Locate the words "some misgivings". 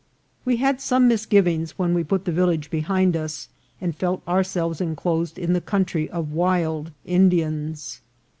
0.81-1.77